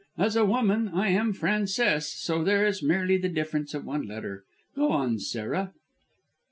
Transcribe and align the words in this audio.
As 0.17 0.35
a 0.35 0.43
woman 0.45 0.87
I 0.87 1.09
am 1.09 1.31
Frances, 1.31 2.11
so 2.11 2.43
there 2.43 2.65
is 2.65 2.81
merely 2.81 3.17
the 3.17 3.29
difference 3.29 3.75
of 3.75 3.85
one 3.85 4.07
letter. 4.07 4.43
Go 4.75 4.89
on, 4.89 5.19
Sarah." 5.19 5.73